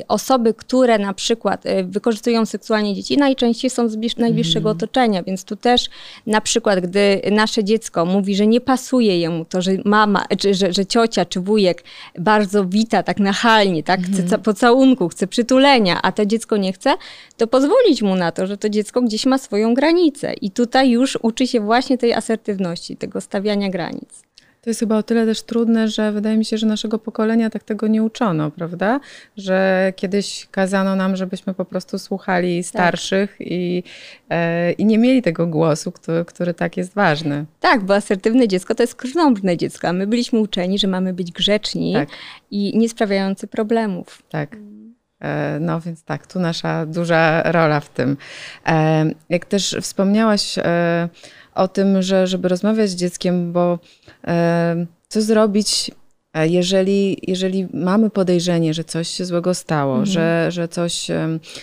osoby, 0.08 0.54
które 0.54 0.98
na 0.98 1.14
przykład 1.14 1.66
y, 1.66 1.84
wykorzystują 1.84 2.46
seksualnie 2.46 2.94
dzieci, 2.94 3.16
najczęściej 3.18 3.70
są 3.70 3.88
z 3.88 3.96
najbliższego 4.18 4.70
mm. 4.70 4.76
otoczenia, 4.76 5.22
więc 5.22 5.44
tu 5.44 5.56
też 5.56 5.86
na 6.26 6.40
przykład, 6.40 6.80
gdy 6.80 7.20
nasze 7.30 7.64
dziecko 7.64 8.04
mówi, 8.04 8.36
że 8.36 8.46
nie 8.46 8.60
pasuje 8.60 9.20
jemu 9.20 9.44
to, 9.44 9.62
że 9.62 9.72
mama, 9.84 10.24
czy 10.38 10.54
że, 10.54 10.72
że 10.72 10.86
ciocia 10.86 11.24
czy 11.24 11.40
wujek 11.40 11.84
bardzo 12.18 12.64
wita 12.64 13.02
tak 13.02 13.18
nachalnie, 13.18 13.82
tak, 13.82 14.00
mm. 14.00 14.12
chce 14.12 14.22
mhm. 14.22 14.42
pocałunku, 14.42 15.08
chce 15.08 15.26
przytulenia, 15.26 16.02
a 16.02 16.12
to 16.12 16.26
dziecko 16.26 16.56
nie 16.56 16.72
chce, 16.72 16.85
chce, 16.86 16.96
to 17.36 17.46
pozwolić 17.46 18.02
mu 18.02 18.14
na 18.14 18.32
to, 18.32 18.46
że 18.46 18.56
to 18.56 18.68
dziecko 18.68 19.02
gdzieś 19.02 19.26
ma 19.26 19.38
swoją 19.38 19.74
granicę. 19.74 20.32
I 20.32 20.50
tutaj 20.50 20.90
już 20.90 21.18
uczy 21.22 21.46
się 21.46 21.60
właśnie 21.60 21.98
tej 21.98 22.14
asertywności, 22.14 22.96
tego 22.96 23.20
stawiania 23.20 23.68
granic. 23.68 24.26
To 24.62 24.70
jest 24.70 24.80
chyba 24.80 24.96
o 24.96 25.02
tyle 25.02 25.26
też 25.26 25.42
trudne, 25.42 25.88
że 25.88 26.12
wydaje 26.12 26.36
mi 26.36 26.44
się, 26.44 26.58
że 26.58 26.66
naszego 26.66 26.98
pokolenia 26.98 27.50
tak 27.50 27.62
tego 27.62 27.86
nie 27.86 28.02
uczono, 28.02 28.50
prawda? 28.50 29.00
Że 29.36 29.92
kiedyś 29.96 30.48
kazano 30.50 30.96
nam, 30.96 31.16
żebyśmy 31.16 31.54
po 31.54 31.64
prostu 31.64 31.98
słuchali 31.98 32.62
tak. 32.62 32.68
starszych 32.68 33.30
tak. 33.30 33.46
i, 33.46 33.82
e, 34.30 34.72
i 34.72 34.84
nie 34.84 34.98
mieli 34.98 35.22
tego 35.22 35.46
głosu, 35.46 35.92
który, 35.92 36.24
który 36.24 36.54
tak 36.54 36.76
jest 36.76 36.94
ważny. 36.94 37.44
Tak, 37.60 37.84
bo 37.84 37.94
asertywne 37.94 38.48
dziecko 38.48 38.74
to 38.74 38.82
jest 38.82 38.94
krnąbrne 38.94 39.56
dziecko, 39.56 39.88
a 39.88 39.92
my 39.92 40.06
byliśmy 40.06 40.38
uczeni, 40.38 40.78
że 40.78 40.88
mamy 40.88 41.12
być 41.12 41.32
grzeczni 41.32 41.92
tak. 41.92 42.08
i 42.50 42.78
nie 42.78 42.88
sprawiający 42.88 43.46
problemów. 43.46 44.22
Tak. 44.30 44.56
E, 45.26 45.58
no 45.60 45.80
więc 45.80 46.04
tak, 46.04 46.26
tu 46.26 46.40
nasza 46.40 46.86
duża 46.86 47.42
rola 47.42 47.80
w 47.80 47.88
tym. 47.88 48.16
E, 48.66 49.10
jak 49.28 49.44
też 49.44 49.76
wspomniałaś 49.80 50.58
e, 50.58 51.08
o 51.54 51.68
tym, 51.68 52.02
że 52.02 52.26
żeby 52.26 52.48
rozmawiać 52.48 52.90
z 52.90 52.94
dzieckiem, 52.94 53.52
bo 53.52 53.78
co 55.08 55.22
zrobić, 55.22 55.90
jeżeli, 56.44 57.18
jeżeli 57.30 57.66
mamy 57.74 58.10
podejrzenie, 58.10 58.74
że 58.74 58.84
coś 58.84 59.08
się 59.08 59.24
złego 59.24 59.54
stało, 59.54 59.92
mhm. 59.92 60.06
że, 60.06 60.46
że 60.50 60.68
coś 60.68 61.10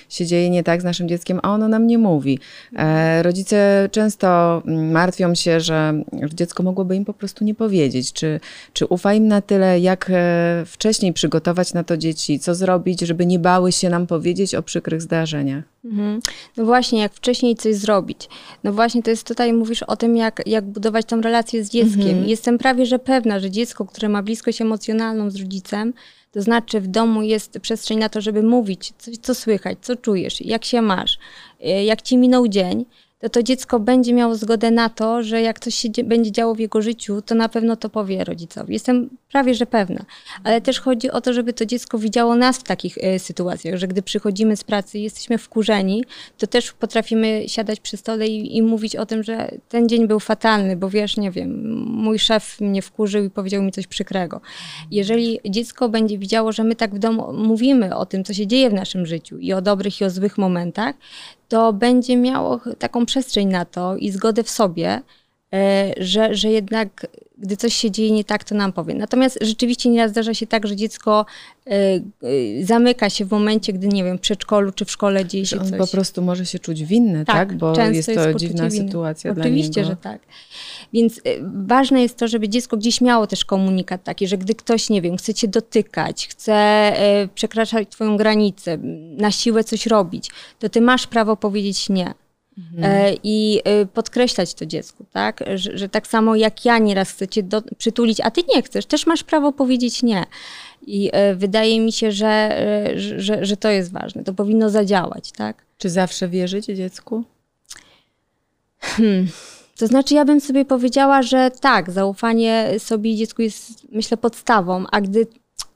się 0.10 0.26
dzieje 0.26 0.50
nie 0.50 0.64
tak 0.64 0.82
z 0.82 0.84
naszym 0.84 1.08
dzieckiem, 1.08 1.40
a 1.44 1.54
ono 1.54 1.68
nam 1.68 1.88
nie 1.88 1.98
mówi. 1.98 2.40
E, 2.78 3.24
rodzice 3.24 3.90
często 3.92 4.62
mm, 4.66 4.92
martwią 4.92 5.36
się, 5.36 5.60
że 5.60 6.04
dziecko 6.34 6.64
mogłoby 6.64 6.96
im 6.96 7.06
po 7.06 7.14
prostu 7.14 7.44
nie 7.44 7.56
powiedzieć. 7.56 8.14
Czy, 8.14 8.40
czy 8.74 8.86
ufa 8.86 9.14
im 9.14 9.28
na 9.28 9.42
tyle, 9.42 9.80
jak 9.80 10.10
e, 10.14 10.64
wcześniej 10.66 11.14
przygotować 11.14 11.74
na 11.74 11.84
to 11.84 11.98
dzieci, 11.98 12.40
co 12.40 12.56
zrobić, 12.56 13.02
żeby 13.02 13.26
nie 13.26 13.40
bały 13.40 13.72
się 13.72 13.90
nam 13.90 14.08
powiedzieć 14.08 14.56
o 14.56 14.64
przykrych 14.64 15.02
zdarzeniach? 15.02 15.73
Mhm. 15.86 16.22
No 16.58 16.66
właśnie, 16.66 17.00
jak 17.00 17.14
wcześniej 17.14 17.56
coś 17.56 17.76
zrobić. 17.76 18.30
No 18.64 18.74
właśnie, 18.74 19.04
to 19.04 19.10
jest 19.10 19.28
tutaj, 19.28 19.54
mówisz 19.54 19.84
o 19.84 19.96
tym, 19.96 20.18
jak, 20.18 20.42
jak 20.46 20.66
budować 20.66 21.06
tą 21.06 21.22
relację 21.22 21.64
z 21.64 21.70
dzieckiem. 21.70 22.08
Mhm. 22.08 22.26
Jestem 22.26 22.58
prawie, 22.58 22.86
że 22.86 23.00
pewna, 23.00 23.40
że 23.40 23.52
dziecko, 23.52 23.86
które 23.86 24.10
ma 24.10 24.24
bliskość 24.24 24.62
emocjonalną 24.62 25.30
z 25.30 25.36
rodzicem, 25.36 25.94
to 26.32 26.42
znaczy 26.42 26.82
w 26.82 26.88
domu 26.88 27.22
jest 27.22 27.60
przestrzeń 27.60 28.00
na 28.00 28.10
to, 28.10 28.22
żeby 28.22 28.44
mówić, 28.44 28.94
co, 28.98 29.12
co 29.22 29.36
słychać, 29.36 29.78
co 29.82 29.96
czujesz, 29.96 30.42
jak 30.42 30.66
się 30.66 30.82
masz, 30.82 31.18
e, 31.62 31.86
jak 31.86 32.02
ci 32.02 32.18
minął 32.18 32.48
dzień, 32.48 32.86
to 33.24 33.30
to 33.30 33.44
dziecko 33.44 33.80
będzie 33.80 34.14
miało 34.14 34.36
zgodę 34.36 34.72
na 34.72 34.90
to, 34.90 35.24
że 35.24 35.42
jak 35.42 35.60
coś 35.60 35.76
się 35.76 35.90
będzie 36.04 36.32
działo 36.32 36.56
w 36.56 36.60
jego 36.60 36.82
życiu, 36.82 37.22
to 37.22 37.36
na 37.36 37.50
pewno 37.50 37.76
to 37.76 37.90
powie 37.90 38.24
rodzicowi. 38.24 38.74
Jestem 38.74 39.10
prawie, 39.32 39.54
że 39.54 39.66
pewna. 39.66 40.06
Ale 40.44 40.62
też 40.62 40.80
chodzi 40.80 41.12
o 41.12 41.22
to, 41.22 41.34
żeby 41.34 41.54
to 41.54 41.66
dziecko 41.66 41.98
widziało 41.98 42.36
nas 42.36 42.58
w 42.58 42.64
takich 42.64 42.98
y, 42.98 43.20
sytuacjach, 43.20 43.76
że 43.78 43.88
gdy 43.88 44.02
przychodzimy 44.02 44.58
z 44.58 44.64
pracy 44.64 45.00
i 45.00 45.04
jesteśmy 45.04 45.38
wkurzeni, 45.38 46.04
to 46.38 46.48
też 46.48 46.72
potrafimy 46.72 47.44
siadać 47.48 47.80
przy 47.80 47.98
stole 47.98 48.28
i, 48.28 48.58
i 48.58 48.62
mówić 48.62 48.96
o 48.96 49.06
tym, 49.06 49.24
że 49.24 49.52
ten 49.70 49.90
dzień 49.90 50.08
był 50.08 50.20
fatalny, 50.20 50.76
bo 50.76 50.90
wiesz, 50.90 51.18
nie 51.18 51.32
wiem, 51.32 51.78
mój 51.88 52.20
szef 52.20 52.62
mnie 52.62 52.82
wkurzył 52.82 53.24
i 53.24 53.30
powiedział 53.30 53.64
mi 53.64 53.72
coś 53.72 53.88
przykrego. 53.88 54.42
Jeżeli 54.92 55.40
dziecko 55.46 55.90
będzie 55.90 56.18
widziało, 56.18 56.52
że 56.52 56.64
my 56.64 56.76
tak 56.76 56.96
w 56.96 57.00
domu 57.00 57.34
mówimy 57.34 57.96
o 57.96 58.06
tym, 58.06 58.24
co 58.24 58.34
się 58.34 58.48
dzieje 58.48 58.70
w 58.70 58.74
naszym 58.74 59.06
życiu 59.06 59.38
i 59.38 59.54
o 59.54 59.62
dobrych 59.62 60.02
i 60.02 60.06
o 60.06 60.10
złych 60.10 60.38
momentach, 60.38 60.96
to 61.48 61.74
będzie 61.74 62.18
miało 62.18 62.60
taką 62.80 63.06
przestrzeń 63.06 63.48
na 63.48 63.66
to 63.66 63.96
i 63.96 64.12
zgodę 64.12 64.44
w 64.44 64.50
sobie, 64.50 65.02
że, 66.00 66.36
że 66.36 66.50
jednak 66.50 67.08
gdy 67.38 67.58
coś 67.58 67.74
się 67.74 67.92
dzieje 67.92 68.12
nie 68.12 68.24
tak, 68.24 68.44
to 68.44 68.56
nam 68.56 68.74
powie. 68.74 68.94
Natomiast 68.94 69.40
rzeczywiście 69.42 69.90
nieraz 69.90 70.12
zdarza 70.12 70.34
się 70.34 70.48
tak, 70.48 70.68
że 70.68 70.76
dziecko 70.76 71.26
e, 71.68 71.72
e, 71.72 72.02
zamyka 72.64 73.10
się 73.10 73.26
w 73.26 73.32
momencie, 73.32 73.74
gdy, 73.74 73.88
nie 73.88 74.04
wiem, 74.04 74.18
w 74.18 74.22
przedszkolu 74.22 74.72
czy 74.72 74.86
w 74.86 74.92
szkole 74.92 75.26
dzieje 75.26 75.46
się 75.46 75.60
On 75.60 75.70
coś. 75.70 75.78
po 75.78 75.88
prostu 75.88 76.22
może 76.22 76.46
się 76.46 76.60
czuć 76.60 76.84
winny, 76.84 77.26
tak? 77.26 77.36
Tak, 77.50 77.58
Bo 77.58 77.76
często 77.76 77.94
jest 77.96 78.08
jest 78.08 78.20
to 78.20 78.26
poczucie 78.26 78.48
dziwna 78.48 78.70
winy. 78.70 78.86
sytuacja 78.88 79.34
dla 79.34 79.44
Oczywiście, 79.44 79.82
niego. 79.82 79.92
że 79.92 79.98
tak. 79.98 80.22
Więc 80.94 81.22
ważne 81.66 82.02
jest 82.02 82.18
to, 82.18 82.28
żeby 82.28 82.50
dziecko 82.50 82.78
gdzieś 82.78 83.02
miało 83.02 83.28
też 83.28 83.46
komunikat 83.46 84.04
taki, 84.04 84.28
że 84.28 84.38
gdy 84.38 84.56
ktoś, 84.56 84.90
nie 84.90 85.02
wiem, 85.02 85.18
chce 85.18 85.34
cię 85.34 85.48
dotykać, 85.48 86.28
chce 86.28 86.94
przekraczać 87.36 87.90
twoją 87.90 88.18
granicę, 88.18 88.78
na 89.18 89.32
siłę 89.32 89.64
coś 89.64 89.88
robić, 89.88 90.30
to 90.60 90.70
ty 90.70 90.82
masz 90.82 91.08
prawo 91.08 91.38
powiedzieć 91.38 91.90
nie. 91.90 92.14
E, 92.82 93.14
I 93.24 93.62
y, 93.82 93.86
podkreślać 93.86 94.54
to 94.54 94.66
dziecku, 94.66 95.06
tak? 95.12 95.44
Że, 95.56 95.78
że 95.78 95.90
tak 95.90 96.08
samo 96.08 96.36
jak 96.36 96.66
ja 96.66 96.78
nieraz 96.78 97.12
chcę 97.12 97.28
cię 97.28 97.44
do, 97.44 97.62
przytulić, 97.78 98.22
a 98.22 98.32
ty 98.32 98.42
nie 98.56 98.62
chcesz, 98.62 98.86
też 98.86 99.08
masz 99.08 99.24
prawo 99.24 99.52
powiedzieć 99.52 100.04
nie. 100.04 100.26
I 100.88 101.10
e, 101.14 101.36
wydaje 101.36 101.80
mi 101.80 101.92
się, 101.92 102.12
że, 102.12 102.28
e, 102.28 103.00
że, 103.00 103.20
że, 103.20 103.46
że 103.46 103.58
to 103.58 103.70
jest 103.70 103.92
ważne. 103.92 104.24
To 104.24 104.34
powinno 104.34 104.70
zadziałać, 104.70 105.32
tak? 105.32 105.66
Czy 105.78 105.90
zawsze 105.90 106.28
wierzyć 106.28 106.66
dziecku? 106.66 107.24
To 109.78 109.88
znaczy, 109.88 110.14
ja 110.14 110.26
bym 110.26 110.42
sobie 110.42 110.66
powiedziała, 110.66 111.22
że 111.22 111.52
tak, 111.62 111.92
zaufanie 111.92 112.70
sobie 112.78 113.12
i 113.12 113.16
dziecku 113.16 113.42
jest, 113.42 113.92
myślę, 113.92 114.18
podstawą, 114.18 114.86
a 114.92 115.02
gdy 115.02 115.28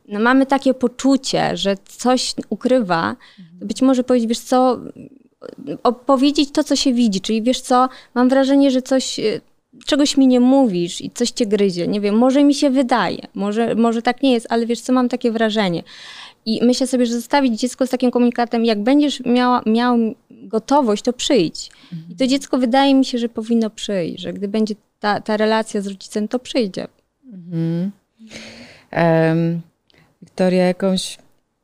no, 0.07 0.19
mamy 0.19 0.45
takie 0.45 0.73
poczucie, 0.73 1.57
że 1.57 1.75
coś 1.85 2.33
ukrywa, 2.49 3.15
to 3.59 3.65
być 3.65 3.81
może 3.81 4.03
powiedzieć, 4.03 4.29
wiesz 4.29 4.39
co, 4.39 4.79
opowiedzieć 5.83 6.51
to, 6.51 6.63
co 6.63 6.75
się 6.75 6.93
widzi, 6.93 7.21
czyli 7.21 7.41
wiesz 7.41 7.61
co, 7.61 7.89
mam 8.15 8.29
wrażenie, 8.29 8.71
że 8.71 8.81
coś, 8.81 9.19
y, 9.19 9.41
czegoś 9.85 10.17
mi 10.17 10.27
nie 10.27 10.39
mówisz 10.39 11.01
i 11.01 11.11
coś 11.11 11.31
cię 11.31 11.45
gryzie, 11.45 11.87
nie 11.87 12.01
wiem, 12.01 12.17
może 12.17 12.43
mi 12.43 12.55
się 12.55 12.69
wydaje, 12.69 13.27
może, 13.35 13.75
może 13.75 14.01
tak 14.01 14.23
nie 14.23 14.33
jest, 14.33 14.47
ale 14.49 14.65
wiesz 14.65 14.81
co, 14.81 14.93
mam 14.93 15.09
takie 15.09 15.31
wrażenie. 15.31 15.83
I 16.45 16.65
myślę 16.65 16.87
sobie, 16.87 17.05
że 17.05 17.13
zostawić 17.13 17.59
dziecko 17.59 17.87
z 17.87 17.89
takim 17.89 18.11
komunikatem, 18.11 18.65
jak 18.65 18.83
będziesz 18.83 19.25
miała, 19.25 19.61
miał 19.65 19.97
gotowość, 20.31 21.03
to 21.03 21.13
przyjdź. 21.13 21.69
I 22.09 22.15
to 22.15 22.27
dziecko 22.27 22.57
wydaje 22.57 22.95
mi 22.95 23.05
się, 23.05 23.17
że 23.17 23.29
powinno 23.29 23.69
przyjść, 23.69 24.23
że 24.23 24.33
gdy 24.33 24.47
będzie 24.47 24.75
ta, 24.99 25.21
ta 25.21 25.37
relacja 25.37 25.81
z 25.81 25.87
rodzicem, 25.87 26.27
to 26.27 26.39
przyjdzie. 26.39 26.87
Em, 28.91 29.61
Wiktoria, 30.21 30.63
jakąś 30.63 31.17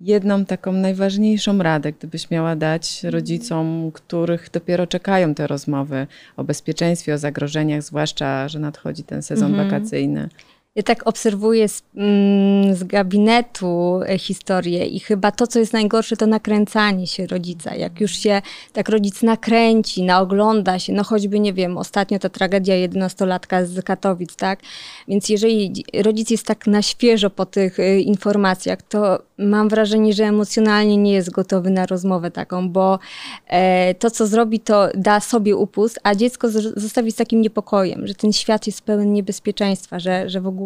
jedną 0.04 0.46
taką 0.46 0.72
najważniejszą 0.72 1.58
radę, 1.58 1.92
gdybyś 1.92 2.30
miała 2.30 2.56
dać 2.56 3.04
rodzicom, 3.04 3.92
których 3.94 4.50
dopiero 4.52 4.88
czekają 4.88 5.34
te 5.34 5.48
rozmowy 5.48 6.08
o 6.38 6.44
bezpieczeństwie, 6.44 7.14
o 7.14 7.18
zagrożeniach, 7.18 7.84
zwłaszcza, 7.84 8.48
że 8.48 8.60
nadchodzi 8.60 9.04
ten 9.04 9.24
sezon 9.24 9.56
wakacyjny. 9.56 10.30
Ja 10.76 10.84
tak 10.84 11.08
obserwuję 11.08 11.68
z, 11.68 11.84
mm, 11.96 12.76
z 12.76 12.84
gabinetu 12.84 14.02
e, 14.10 14.18
historię 14.18 14.86
i 14.86 15.00
chyba 15.00 15.32
to, 15.32 15.48
co 15.48 15.60
jest 15.60 15.74
najgorsze, 15.74 16.18
to 16.18 16.28
nakręcanie 16.28 17.08
się 17.08 17.28
rodzica. 17.28 17.76
Jak 17.76 18.02
już 18.02 18.12
się 18.12 18.42
tak 18.74 18.90
rodzic 18.90 19.22
nakręci, 19.22 20.04
naogląda 20.04 20.80
się, 20.80 20.94
no 20.94 21.04
choćby, 21.04 21.40
nie 21.40 21.54
wiem, 21.54 21.78
ostatnio 21.78 22.20
ta 22.20 22.30
tragedia 22.30 22.76
11-latka 22.88 23.66
z 23.66 23.86
Katowic, 23.86 24.36
tak? 24.36 24.60
Więc 25.08 25.30
jeżeli 25.30 25.72
dzi- 25.72 25.86
rodzic 26.04 26.30
jest 26.30 26.46
tak 26.46 26.68
na 26.68 26.82
świeżo 26.82 27.30
po 27.30 27.46
tych 27.46 27.80
y, 27.80 28.00
informacjach, 28.00 28.82
to 28.82 29.20
mam 29.38 29.70
wrażenie, 29.70 30.14
że 30.14 30.24
emocjonalnie 30.24 30.98
nie 30.98 31.14
jest 31.14 31.32
gotowy 31.32 31.70
na 31.70 31.86
rozmowę 31.86 32.32
taką, 32.32 32.70
bo 32.70 33.00
e, 33.48 33.96
to, 33.96 34.12
co 34.12 34.28
zrobi, 34.28 34.60
to 34.60 34.90
da 34.96 35.20
sobie 35.20 35.56
upust, 35.56 36.00
a 36.04 36.16
dziecko 36.16 36.50
zostawi 36.76 37.12
z 37.12 37.16
takim 37.16 37.42
niepokojem, 37.42 38.08
że 38.08 38.16
ten 38.16 38.34
świat 38.34 38.68
jest 38.68 38.82
pełen 38.82 39.14
niebezpieczeństwa, 39.14 40.00
że, 40.00 40.30
że 40.30 40.42
w 40.42 40.48
ogóle 40.48 40.63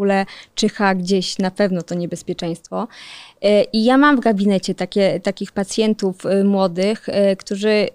czyha 0.56 0.96
gdzieś 0.96 1.40
na 1.40 1.52
pewno 1.52 1.82
to 1.82 1.96
niebezpieczeństwo. 1.96 2.88
E, 3.42 3.64
I 3.64 3.84
ja 3.84 3.98
mam 3.98 4.18
w 4.18 4.20
gabinecie 4.20 4.76
takie, 4.76 5.20
takich 5.20 5.52
pacjentów 5.52 6.26
y, 6.26 6.44
młodych, 6.44 7.10
y, 7.10 7.36
którzy 7.36 7.88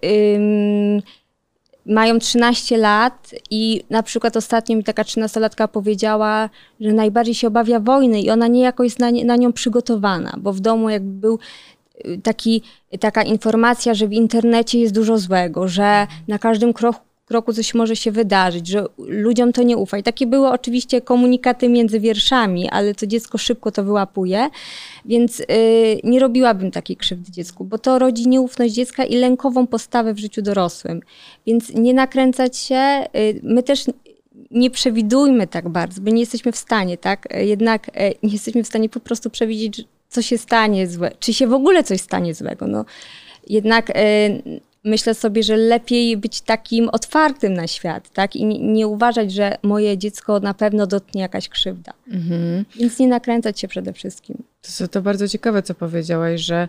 mają 1.87 2.19
13 2.19 2.77
lat 2.77 3.35
i 3.51 3.85
na 3.91 4.03
przykład 4.03 4.37
ostatnio 4.37 4.77
mi 4.77 4.85
taka 4.85 5.03
13-latka 5.03 5.69
powiedziała, 5.69 6.51
że 6.81 6.93
najbardziej 6.93 7.35
się 7.35 7.49
obawia 7.49 7.81
wojny 7.81 8.21
i 8.21 8.31
ona 8.31 8.47
niejako 8.47 8.85
jest 8.85 8.99
na, 8.99 9.11
nie, 9.11 9.25
na 9.25 9.37
nią 9.37 9.53
przygotowana, 9.53 10.35
bo 10.39 10.53
w 10.53 10.61
domu 10.61 10.91
jakby 10.91 11.21
był 11.21 11.39
y, 12.07 12.21
taki, 12.23 12.63
taka 13.01 13.23
informacja, 13.23 13.95
że 13.95 14.09
w 14.09 14.13
internecie 14.13 14.79
jest 14.79 14.95
dużo 14.95 15.19
złego, 15.19 15.69
że 15.69 16.07
na 16.29 16.39
każdym 16.39 16.73
kroku 16.73 17.12
kroku 17.25 17.53
coś 17.53 17.75
może 17.75 17.97
się 17.97 18.13
wydarzyć, 18.13 18.67
że 18.67 18.87
ludziom 18.99 19.53
to 19.53 19.63
nie 19.63 19.77
ufa. 19.77 19.99
I 19.99 20.03
takie 20.03 20.27
były 20.27 20.49
oczywiście 20.49 21.01
komunikaty 21.01 21.69
między 21.69 22.01
wierszami, 22.01 22.69
ale 22.69 22.95
to 22.95 23.07
dziecko 23.07 23.39
szybko 23.39 23.73
to 23.73 23.85
wyłapuje, 23.85 24.51
więc 25.05 25.41
y, 25.41 25.45
nie 26.05 26.21
robiłabym 26.21 26.71
takiej 26.71 26.97
krzywdy 26.97 27.33
dziecku, 27.33 27.65
bo 27.65 27.79
to 27.79 27.99
rodzi 27.99 28.29
nieufność 28.29 28.75
dziecka 28.75 29.05
i 29.05 29.17
lękową 29.17 29.67
postawę 29.67 30.15
w 30.15 30.19
życiu 30.19 30.43
dorosłym. 30.43 31.01
Więc 31.47 31.75
nie 31.75 31.95
nakręcać 31.95 32.57
się, 32.57 33.05
y, 33.17 33.41
my 33.43 33.63
też 33.63 33.85
nie 34.51 34.71
przewidujmy 34.71 35.47
tak 35.47 35.69
bardzo, 35.69 36.01
bo 36.01 36.11
nie 36.11 36.21
jesteśmy 36.21 36.53
w 36.53 36.57
stanie, 36.57 36.99
tak? 36.99 37.29
Jednak 37.35 37.91
e, 37.95 38.09
nie 38.23 38.33
jesteśmy 38.33 38.65
w 38.65 38.67
stanie 38.67 38.89
po 38.89 39.01
prostu 39.01 39.31
przewidzieć, 39.31 39.85
co 40.09 40.23
się 40.23 40.39
stanie 40.39 40.89
złe, 40.89 41.11
czy 41.21 41.35
się 41.35 41.47
w 41.47 41.53
ogóle 41.53 41.85
coś 41.85 42.01
stanie 42.01 42.35
złego. 42.35 42.67
No, 42.67 42.85
jednak 43.47 43.91
e, 43.91 43.95
myślę 44.85 45.15
sobie, 45.15 45.43
że 45.43 45.57
lepiej 45.57 46.17
być 46.17 46.41
takim 46.41 46.89
otwartym 46.89 47.55
na 47.55 47.67
świat, 47.67 48.09
tak? 48.11 48.37
I 48.37 48.45
nie, 48.45 48.87
uważać, 48.87 49.33
że 49.33 49.57
moje 49.63 49.99
dziecko 49.99 50.41
na 50.41 50.55
pewno 50.55 50.87
dotknie 50.87 51.23
jakaś 51.23 51.49
krzywda. 51.49 51.93
Więc 52.77 52.99
nie 52.99 53.09
nakręcać 53.09 53.61
się 53.61 53.69
przede 53.69 53.93
wszystkim. 53.93 54.43
To, 54.79 54.89
to 54.89 55.03
bardzo 55.03 55.29
ciekawe, 55.29 55.63
co 55.63 55.75
powiedziałaś, 55.75 56.41
że 56.41 56.69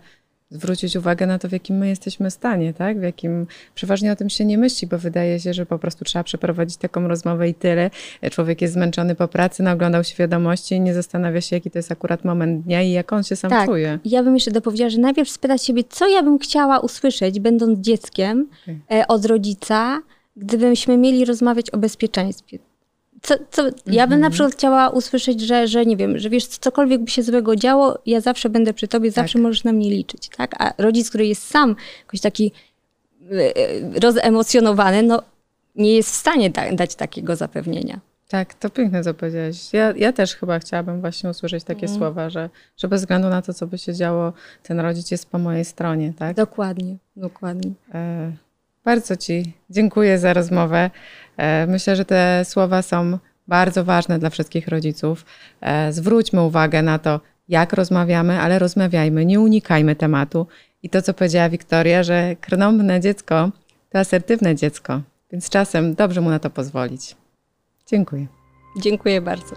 zwrócić 0.53 0.95
uwagę 0.95 1.27
na 1.27 1.39
to, 1.39 1.50
w 1.50 1.51
jakim 1.51 1.77
my 1.77 1.88
jesteśmy 1.88 2.31
stanie, 2.31 2.74
tak? 2.74 3.00
W 3.00 3.03
jakim 3.03 3.48
przeważnie 3.75 4.12
o 4.12 4.15
tym 4.15 4.29
się 4.29 4.45
nie 4.45 4.57
myśli, 4.57 4.88
bo 4.88 4.98
wydaje 4.98 5.39
się, 5.39 5.53
że 5.53 5.65
po 5.65 5.79
prostu 5.79 6.05
trzeba 6.05 6.24
przeprowadzić 6.24 6.77
taką 6.77 7.07
rozmowę 7.07 7.50
i 7.50 7.53
tyle. 7.53 7.89
Człowiek 8.31 8.62
jest 8.62 8.74
zmęczony 8.74 9.15
po 9.15 9.27
pracy, 9.27 9.63
naoglądał 9.63 10.03
się 10.03 10.15
wiadomości 10.15 10.75
i 10.75 10.81
nie 10.81 10.93
zastanawia 10.93 11.41
się, 11.41 11.55
jaki 11.55 11.72
to 11.72 11.79
jest 11.79 11.91
akurat 11.91 12.25
moment 12.25 12.63
dnia 12.63 12.81
i 12.81 12.91
jak 12.91 13.13
on 13.13 13.24
się 13.24 13.36
sam 13.36 13.50
tak. 13.50 13.65
czuje. 13.65 14.00
Ja 14.05 14.24
bym 14.24 14.33
jeszcze 14.33 14.51
dopowiedziała, 14.51 14.89
że 14.89 14.98
najpierw 14.98 15.29
spytać 15.29 15.63
siebie, 15.63 15.83
co 15.89 16.07
ja 16.07 16.24
bym 16.24 16.39
chciała 16.39 16.79
usłyszeć, 16.79 17.39
będąc 17.39 17.79
dzieckiem 17.79 18.48
Okej. 18.63 18.81
e, 18.91 19.07
od 19.07 19.25
rodzica, 19.25 20.01
gdybyśmy 20.38 20.98
mieli 20.98 21.25
rozmawiać 21.25 21.69
o 21.69 21.77
bezpieczeństwie. 21.77 22.73
Co, 23.24 23.36
co, 23.51 23.63
Ja 23.88 24.08
bym 24.08 24.20
na 24.20 24.30
przykład 24.30 24.53
chciała 24.53 24.89
usłyszeć, 24.89 25.42
że, 25.42 25.68
że 25.68 25.86
nie 25.86 25.98
wiem, 25.98 26.18
że 26.18 26.30
wiesz, 26.30 26.48
cokolwiek 26.48 27.01
by 27.01 27.12
się 27.12 27.24
złego 27.24 27.56
działo, 27.56 28.00
ja 28.06 28.22
zawsze 28.22 28.50
będę 28.50 28.74
przy 28.74 28.88
tobie, 28.88 29.12
zawsze 29.12 29.39
możesz 29.39 29.63
na 29.63 29.74
mnie 29.74 29.89
liczyć, 29.89 30.30
tak? 30.38 30.56
A 30.62 30.74
rodzic, 30.77 31.10
który 31.10 31.27
jest 31.27 31.48
sam 31.48 31.75
jakoś 32.00 32.20
taki 32.22 32.51
e, 33.32 33.36
e, 33.36 34.00
rozemocjonowany, 34.00 35.03
no 35.03 35.22
nie 35.75 35.96
jest 35.96 36.10
w 36.12 36.15
stanie 36.15 36.50
da, 36.50 36.72
dać 36.72 36.96
takiego 36.96 37.36
zapewnienia. 37.36 38.00
Tak, 38.27 38.53
to 38.53 38.70
piękne, 38.70 39.03
co 39.03 39.13
powiedziałaś. 39.13 39.74
Ja, 39.74 39.94
ja 39.98 40.13
też 40.13 40.36
chyba 40.36 40.60
chciałabym 40.60 41.01
właśnie 41.01 41.30
usłyszeć 41.30 41.63
takie 41.63 41.82
Mhm. 41.82 42.00
słowa, 42.00 42.30
że, 42.30 42.50
że 42.77 42.88
bez 42.88 43.01
względu 43.01 43.30
na 43.30 43.42
to, 43.42 43.53
co 43.53 43.68
by 43.68 43.77
się 43.77 43.94
działo, 43.94 44.34
ten 44.63 44.80
rodzic 44.80 45.12
jest 45.12 45.30
po 45.30 45.38
mojej 45.38 45.65
stronie, 45.65 46.13
tak? 46.20 46.36
Dokładnie, 46.36 46.96
dokładnie. 47.15 47.72
E, 47.94 48.32
Bardzo 48.85 49.17
Ci 49.17 49.53
dziękuję 49.69 50.19
za 50.19 50.33
rozmowę. 50.33 50.91
E, 51.37 51.67
Myślę, 51.67 51.95
że 51.95 52.05
te 52.05 52.45
słowa 52.45 52.81
są 52.81 53.17
bardzo 53.47 53.83
ważne 53.83 54.19
dla 54.19 54.29
wszystkich 54.29 54.67
rodziców. 54.67 55.25
E, 55.61 55.93
Zwróćmy 55.93 56.41
uwagę 56.41 56.81
na 56.81 56.99
to, 56.99 57.19
jak 57.49 57.73
rozmawiamy, 57.73 58.39
ale 58.39 58.59
rozmawiajmy, 58.59 59.25
nie 59.25 59.39
unikajmy 59.39 59.95
tematu. 59.95 60.47
I 60.83 60.89
to, 60.89 61.01
co 61.01 61.13
powiedziała 61.13 61.49
Wiktoria, 61.49 62.03
że 62.03 62.35
krnąbne 62.41 62.99
dziecko 62.99 63.49
to 63.89 63.99
asertywne 63.99 64.55
dziecko, 64.55 65.01
więc 65.31 65.49
czasem 65.49 65.93
dobrze 65.95 66.21
mu 66.21 66.29
na 66.29 66.39
to 66.39 66.49
pozwolić. 66.49 67.15
Dziękuję. 67.87 68.27
Dziękuję 68.81 69.21
bardzo. 69.21 69.55